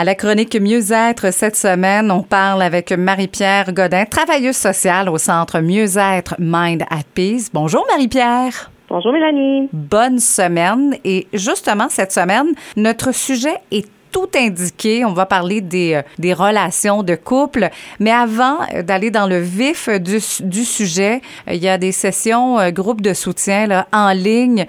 [0.00, 5.58] À la chronique Mieux-être cette semaine, on parle avec Marie-Pierre Godin, travailleuse sociale au centre
[5.58, 7.50] Mieux-être Mind at Peace.
[7.52, 8.70] Bonjour Marie-Pierre.
[8.88, 9.68] Bonjour Mélanie.
[9.72, 10.94] Bonne semaine.
[11.04, 15.04] Et justement, cette semaine, notre sujet est tout indiqué.
[15.04, 17.70] On va parler des, euh, des relations de couple.
[18.00, 21.92] Mais avant euh, d'aller dans le vif du, du sujet, euh, il y a des
[21.92, 24.66] sessions groupe de soutien là, en ligne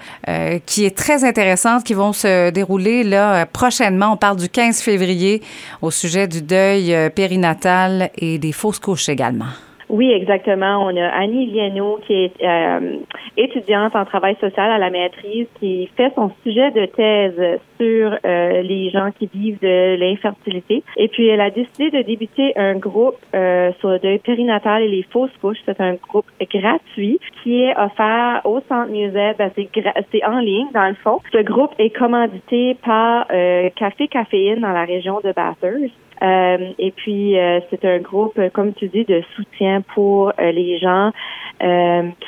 [0.66, 4.12] qui est très intéressante, qui vont se dérouler là prochainement.
[4.12, 5.42] On parle du 15 février
[5.82, 9.46] au sujet du deuil périnatal et des fausses couches également.
[9.90, 10.86] Oui, exactement.
[10.86, 12.98] On a Annie Lieno qui est euh,
[13.36, 18.62] étudiante en travail social à la maîtrise qui fait son sujet de thèse sur euh,
[18.62, 20.84] les gens qui vivent de l'infertilité.
[20.96, 25.02] Et puis, elle a décidé de débuter un groupe euh, sur le périnatal et les
[25.10, 25.58] fausses couches.
[25.66, 29.38] C'est un groupe gratuit qui est offert au Centre Musette.
[29.38, 31.18] Ben, c'est en ligne, dans le fond.
[31.32, 33.26] Ce groupe est commandité par
[33.74, 35.94] Café Caféine dans la région de Bathurst.
[36.22, 40.78] Euh, et puis, euh, c'est un groupe, comme tu dis, de soutien pour euh, les
[40.78, 41.12] gens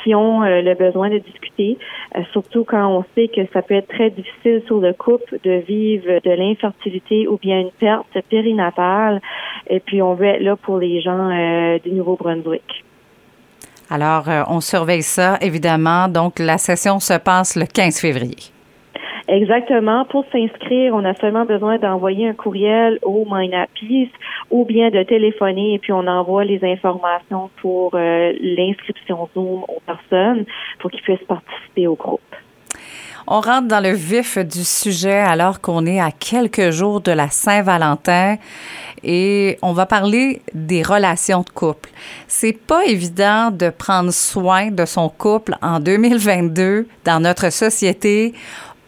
[0.03, 1.79] qui ont le besoin de discuter,
[2.33, 6.19] surtout quand on sait que ça peut être très difficile sur le couple de vivre
[6.23, 9.21] de l'infertilité ou bien une perte périnatale.
[9.71, 11.29] Et puis, on veut être là pour les gens
[11.83, 12.85] du Nouveau-Brunswick.
[13.89, 16.07] Alors, on surveille ça, évidemment.
[16.09, 18.52] Donc, la session se passe le 15 février.
[19.27, 20.05] Exactement.
[20.05, 24.09] Pour s'inscrire, on a seulement besoin d'envoyer un courriel au MyNapis
[24.51, 29.81] ou bien de téléphoner et puis on envoie les informations pour euh, l'inscription Zoom aux
[29.85, 30.45] personnes
[30.79, 32.21] pour qu'ils puissent participer au groupe.
[33.25, 37.29] On rentre dans le vif du sujet alors qu'on est à quelques jours de la
[37.29, 38.35] Saint-Valentin
[39.01, 41.89] et on va parler des relations de couple.
[42.27, 48.33] C'est pas évident de prendre soin de son couple en 2022 dans notre société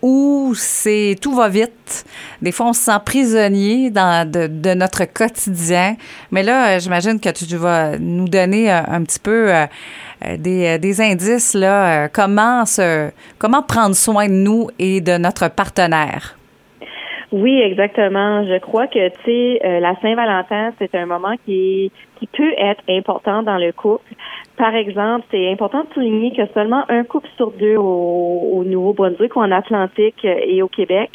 [0.06, 2.06] où c'est tout va vite.
[2.40, 5.96] Des fois, on se sent prisonnier dans, de, notre quotidien.
[6.30, 9.66] Mais là, euh, j'imagine que tu vas nous donner euh, un, petit peu euh,
[10.38, 16.38] des, des, indices là, comment se, comment prendre soin de nous et de notre partenaire.
[17.36, 18.46] Oui, exactement.
[18.46, 22.82] Je crois que tu sais, euh, la Saint-Valentin, c'est un moment qui qui peut être
[22.88, 24.14] important dans le couple.
[24.56, 29.36] Par exemple, c'est important de souligner que seulement un couple sur deux au, au Nouveau-Brunswick
[29.36, 31.12] ou en Atlantique et au Québec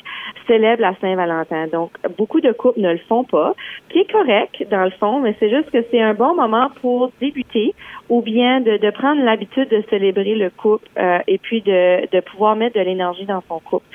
[0.47, 1.69] célèbre la Saint-Valentin.
[1.69, 3.55] Donc, beaucoup de couples ne le font pas,
[3.89, 7.13] qui est correct dans le fond, mais c'est juste que c'est un bon moment pour
[7.19, 7.73] débuter
[8.11, 12.21] ou bien de, de prendre l'habitude de célébrer le couple euh, et puis de, de
[12.21, 13.87] pouvoir mettre de l'énergie dans son couple.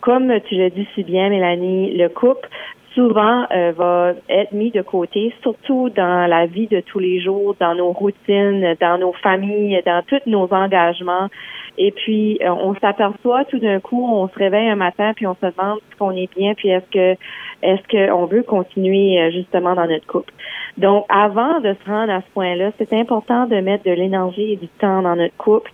[0.00, 2.48] Comme tu l'as dit si bien, Mélanie, le couple
[2.94, 7.54] souvent euh, va être mis de côté, surtout dans la vie de tous les jours,
[7.60, 11.28] dans nos routines, dans nos familles, dans tous nos engagements.
[11.76, 15.34] Et puis, euh, on s'aperçoit tout d'un coup, on se réveille un matin, puis on
[15.34, 17.16] se demande si on est bien, puis est-ce que
[17.62, 20.32] est-ce qu'on veut continuer euh, justement dans notre couple.
[20.76, 24.56] Donc, avant de se rendre à ce point-là, c'est important de mettre de l'énergie et
[24.56, 25.70] du temps dans notre couple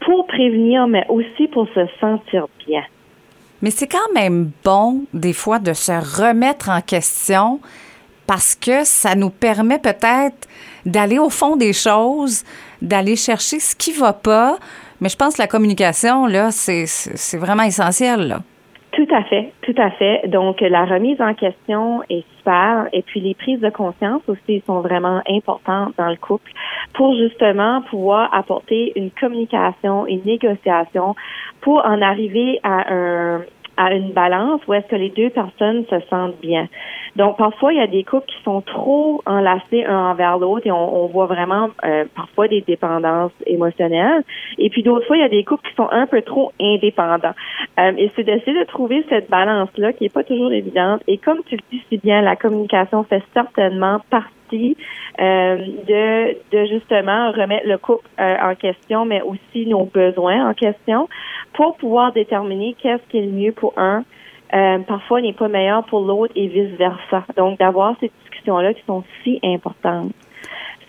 [0.00, 2.82] pour prévenir, mais aussi pour se sentir bien.
[3.62, 7.60] Mais c'est quand même bon, des fois, de se remettre en question
[8.26, 10.46] parce que ça nous permet peut-être
[10.84, 12.44] d'aller au fond des choses,
[12.82, 14.58] d'aller chercher ce qui va pas.
[15.00, 18.40] Mais je pense que la communication, là, c'est vraiment essentiel, là.
[18.92, 20.26] Tout à fait, tout à fait.
[20.28, 22.24] Donc, la remise en question est
[22.92, 26.50] Et puis, les prises de conscience aussi sont vraiment importantes dans le couple
[26.94, 31.14] pour justement pouvoir apporter une communication, une négociation
[31.60, 33.40] pour en arriver à un,
[33.78, 36.68] à une balance où est-ce que les deux personnes se sentent bien.
[37.16, 40.72] Donc parfois il y a des couples qui sont trop enlacés un envers l'autre et
[40.72, 44.24] on, voit vraiment euh, parfois des dépendances émotionnelles.
[44.58, 47.34] Et puis d'autres fois il y a des couples qui sont un peu trop indépendants.
[47.78, 51.02] Euh, et c'est d'essayer de trouver cette balance là qui est pas toujours évidente.
[51.06, 55.56] Et comme tu le dis si bien, la communication fait certainement partie euh,
[56.52, 61.08] de, justement remettre le couple euh, en question, mais aussi nos besoins en question
[61.52, 64.04] pour pouvoir déterminer qu'est-ce qui est le mieux pour un.
[64.54, 67.24] Euh, parfois n'est pas meilleur pour l'autre et vice-versa.
[67.36, 70.12] Donc, d'avoir ces discussions-là qui sont si importantes.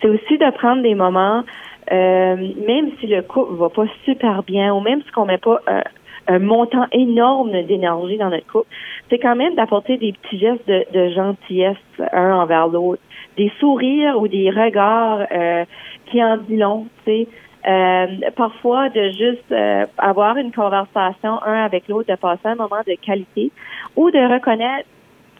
[0.00, 1.42] C'est aussi de prendre des moments,
[1.90, 5.60] même si le couple va pas super bien ou même si on met pas
[6.30, 8.68] un montant énorme d'énergie dans notre couple,
[9.10, 11.76] c'est quand même d'apporter des petits gestes de gentillesse
[12.12, 13.02] un envers l'autre
[13.36, 15.64] des sourires ou des regards euh,
[16.06, 17.28] qui en disent long, tu sais.
[17.68, 18.06] Euh,
[18.36, 22.94] parfois de juste euh, avoir une conversation un avec l'autre, de passer un moment de
[22.94, 23.50] qualité
[23.96, 24.88] ou de reconnaître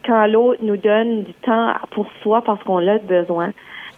[0.05, 3.51] quand l'autre nous donne du temps pour soi parce qu'on a besoin.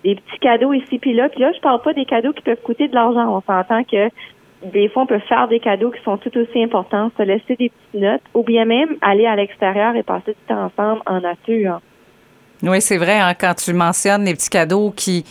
[0.06, 1.28] Des petits cadeaux ici puis là.
[1.28, 3.28] Puis là, je parle pas des cadeaux qui peuvent coûter de l'argent.
[3.28, 4.10] On s'entend que
[4.72, 7.70] des fois, on peut faire des cadeaux qui sont tout aussi importants, se laisser des
[7.70, 11.82] petites notes, ou bien même aller à l'extérieur et passer du temps ensemble en nature.
[12.64, 15.26] Oui, c'est vrai, hein, quand tu mentionnes les petits cadeaux qui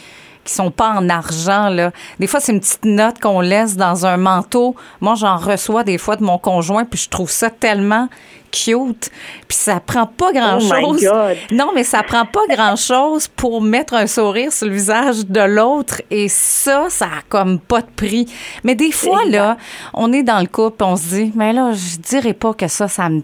[0.44, 1.92] qui sont pas en argent là.
[2.18, 4.74] Des fois c'est une petite note qu'on laisse dans un manteau.
[5.00, 8.08] Moi j'en reçois des fois de mon conjoint puis je trouve ça tellement
[8.50, 9.10] cute.
[9.48, 11.08] Puis ça prend pas grand-chose.
[11.10, 15.40] Oh non, mais ça prend pas grand-chose pour mettre un sourire sur le visage de
[15.40, 18.26] l'autre et ça ça a comme pas de prix.
[18.64, 19.56] Mais des fois là,
[19.94, 22.88] on est dans le couple, on se dit mais là je dirais pas que ça
[22.88, 23.22] ça me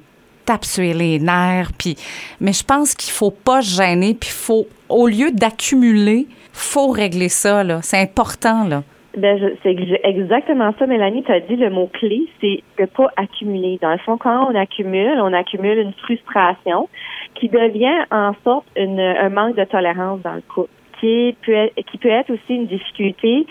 [0.49, 1.73] tape sur les nerfs.
[1.79, 1.97] Puis,
[2.41, 4.15] mais je pense qu'il faut pas se gêner.
[4.15, 7.63] Puis, faut, au lieu d'accumuler, faut régler ça.
[7.63, 7.81] Là.
[7.83, 8.67] C'est important.
[8.67, 8.83] Là.
[9.17, 11.23] Ben, c'est exactement ça, Mélanie.
[11.25, 13.79] Tu as dit le mot-clé, c'est de pas accumuler.
[13.83, 16.89] Dans le fond, quand on accumule, on accumule une frustration
[17.35, 21.75] qui devient en sorte une, un manque de tolérance dans le couple, qui peut être,
[21.91, 23.47] qui peut être aussi une difficulté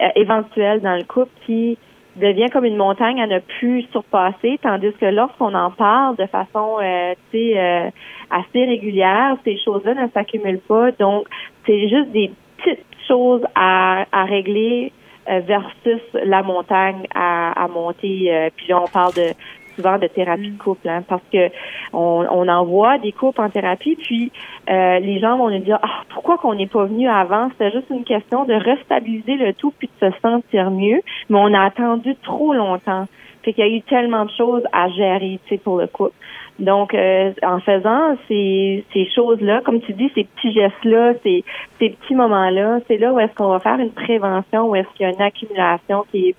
[0.00, 1.78] euh, éventuelle dans le couple qui
[2.16, 6.78] devient comme une montagne à ne plus surpasser, tandis que lorsqu'on en parle de façon
[6.80, 7.90] euh, euh,
[8.30, 10.90] assez régulière, ces choses-là ne s'accumulent pas.
[10.92, 11.26] Donc,
[11.66, 14.92] c'est juste des petites choses à, à régler
[15.28, 18.32] euh, versus la montagne à, à monter.
[18.34, 19.28] Euh, puis là, on parle de
[19.76, 21.48] souvent de thérapie de couple, hein, parce que
[21.92, 24.32] on, on envoie des couples en thérapie, puis
[24.70, 27.48] euh, les gens vont nous dire ah pourquoi qu'on n'est pas venu avant?
[27.50, 31.52] C'était juste une question de restabiliser le tout puis de se sentir mieux, mais on
[31.54, 33.06] a attendu trop longtemps.
[33.42, 36.14] Fait qu'il y a eu tellement de choses à gérer, tu sais, pour le couple.
[36.58, 41.44] Donc, euh, en faisant ces, ces choses-là, comme tu dis, ces petits gestes-là, ces,
[41.80, 45.06] ces petits moments-là, c'est là où est-ce qu'on va faire une prévention, où est-ce qu'il
[45.06, 46.34] y a une accumulation qui est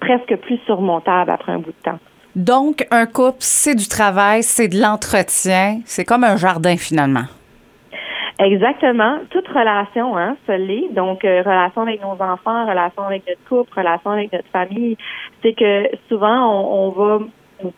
[0.00, 1.98] presque plus surmontable après un bout de temps.
[2.36, 7.24] Donc, un couple, c'est du travail, c'est de l'entretien, c'est comme un jardin finalement.
[8.38, 9.18] Exactement.
[9.30, 10.94] Toute relation, hein, se l'est.
[10.94, 14.96] Donc, euh, relation avec nos enfants, relation avec notre couple, relation avec notre famille.
[15.42, 17.18] C'est que souvent, on, on va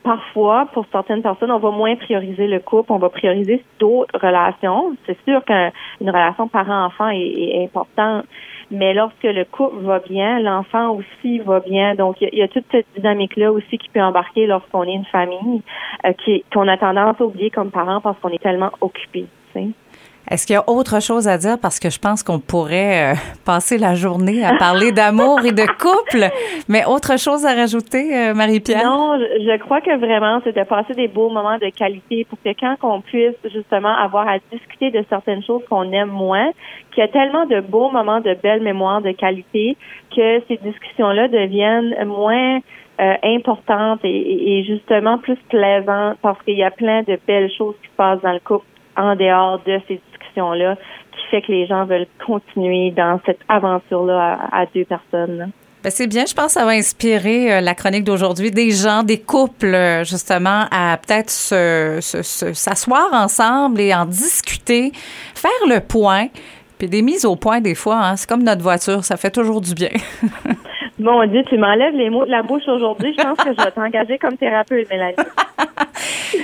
[0.02, 4.96] parfois, pour certaines personnes, on va moins prioriser le couple, on va prioriser d'autres relations.
[5.06, 8.26] C'est sûr qu'une relation parent-enfant est, importante,
[8.70, 11.94] mais lorsque le couple va bien, l'enfant aussi va bien.
[11.94, 15.62] Donc, il y, a toute cette dynamique-là aussi qui peut embarquer lorsqu'on est une famille,
[16.04, 16.12] euh,
[16.52, 19.26] qu'on a tendance à oublier comme parents parce qu'on est tellement occupé.
[20.30, 21.58] Est-ce qu'il y a autre chose à dire?
[21.60, 25.66] Parce que je pense qu'on pourrait euh, passer la journée à parler d'amour et de
[25.66, 26.30] couple.
[26.68, 28.84] Mais autre chose à rajouter, euh, Marie-Pierre?
[28.84, 32.50] Non, je, crois que vraiment, c'est de passer des beaux moments de qualité pour que
[32.60, 36.52] quand qu'on puisse justement avoir à discuter de certaines choses qu'on aime moins,
[36.94, 39.76] qu'il y a tellement de beaux moments, de belles mémoires de qualité,
[40.14, 42.60] que ces discussions-là deviennent moins
[43.00, 47.74] euh, importantes et, et, justement plus plaisantes parce qu'il y a plein de belles choses
[47.82, 48.66] qui se passent dans le couple
[48.96, 50.00] en dehors de ces
[50.34, 55.50] qui fait que les gens veulent continuer dans cette aventure-là à, deux personnes.
[55.82, 59.02] Ben c'est bien, je pense que ça va inspirer euh, la chronique d'aujourd'hui des gens,
[59.02, 64.92] des couples, euh, justement, à peut-être s'asseoir ensemble et en discuter,
[65.34, 66.26] faire le point.
[66.78, 69.60] Puis des mises au point, des fois, hein, c'est comme notre voiture, ça fait toujours
[69.60, 69.90] du bien.
[71.00, 73.14] Bon Dieu, tu m'enlèves les mots de la bouche aujourd'hui.
[73.16, 75.16] Je pense que je vais t'engager comme thérapeute, Mélanie.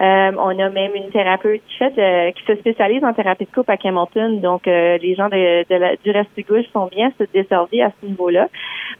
[0.01, 3.71] Euh, on a même une thérapeute qui fait qui se spécialise en thérapie de couple
[3.71, 4.39] à Campbellton.
[4.41, 8.49] Donc, euh, les gens du reste du gauche sont bien desservis à ce niveau-là.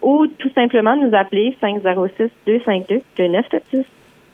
[0.02, 3.84] Ou tout simplement nous appeler 506-252-2976.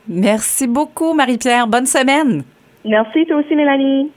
[0.08, 1.68] Merci beaucoup, Marie-Pierre.
[1.68, 2.44] Bonne semaine.
[2.86, 4.12] Merci, toi aussi, Mélanie.